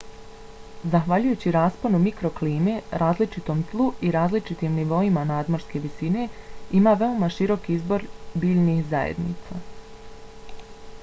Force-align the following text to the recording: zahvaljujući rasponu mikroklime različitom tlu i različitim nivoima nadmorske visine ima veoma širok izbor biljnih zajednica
zahvaljujući 0.93 1.51
rasponu 1.55 1.99
mikroklime 2.05 2.73
različitom 3.03 3.61
tlu 3.73 3.87
i 4.07 4.11
različitim 4.15 4.79
nivoima 4.81 5.27
nadmorske 5.33 5.83
visine 5.85 6.25
ima 6.81 6.97
veoma 7.05 7.31
širok 7.39 7.69
izbor 7.79 8.09
biljnih 8.47 8.83
zajednica 8.97 9.63